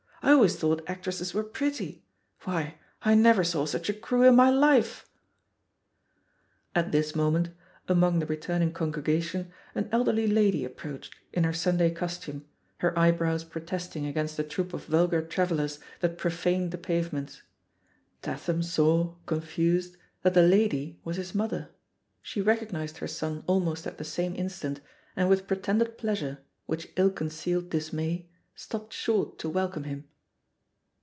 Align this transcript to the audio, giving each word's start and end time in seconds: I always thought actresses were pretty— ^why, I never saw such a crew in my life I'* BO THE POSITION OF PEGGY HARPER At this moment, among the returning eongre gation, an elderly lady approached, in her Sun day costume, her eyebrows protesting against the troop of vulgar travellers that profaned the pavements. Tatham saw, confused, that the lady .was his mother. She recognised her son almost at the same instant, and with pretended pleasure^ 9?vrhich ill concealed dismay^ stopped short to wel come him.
I 0.23 0.33
always 0.33 0.55
thought 0.55 0.87
actresses 0.87 1.33
were 1.33 1.43
pretty— 1.43 2.05
^why, 2.43 2.75
I 3.01 3.15
never 3.15 3.43
saw 3.43 3.65
such 3.65 3.89
a 3.89 3.93
crew 3.93 4.21
in 4.21 4.35
my 4.35 4.51
life 4.51 5.09
I'* 6.75 6.83
BO 6.83 6.85
THE 6.85 6.85
POSITION 6.85 6.85
OF 6.85 6.85
PEGGY 6.85 6.85
HARPER 6.85 6.87
At 6.87 6.91
this 6.91 7.15
moment, 7.15 7.49
among 7.87 8.19
the 8.19 8.25
returning 8.27 8.71
eongre 8.71 9.01
gation, 9.01 9.47
an 9.73 9.89
elderly 9.91 10.27
lady 10.27 10.63
approached, 10.63 11.15
in 11.33 11.43
her 11.43 11.51
Sun 11.51 11.77
day 11.77 11.89
costume, 11.89 12.45
her 12.77 12.97
eyebrows 12.97 13.43
protesting 13.43 14.05
against 14.05 14.37
the 14.37 14.43
troop 14.43 14.75
of 14.75 14.85
vulgar 14.85 15.23
travellers 15.23 15.79
that 16.01 16.19
profaned 16.19 16.69
the 16.69 16.77
pavements. 16.77 17.41
Tatham 18.21 18.61
saw, 18.61 19.15
confused, 19.25 19.97
that 20.21 20.35
the 20.35 20.43
lady 20.43 20.99
.was 21.03 21.17
his 21.17 21.33
mother. 21.33 21.69
She 22.21 22.41
recognised 22.41 22.99
her 22.99 23.07
son 23.07 23.43
almost 23.47 23.87
at 23.87 23.97
the 23.97 24.03
same 24.03 24.35
instant, 24.35 24.81
and 25.15 25.29
with 25.29 25.47
pretended 25.47 25.97
pleasure^ 25.97 26.37
9?vrhich 26.69 26.91
ill 26.95 27.09
concealed 27.09 27.71
dismay^ 27.71 28.27
stopped 28.53 28.93
short 28.93 29.39
to 29.39 29.49
wel 29.49 29.67
come 29.69 29.85
him. 29.85 30.07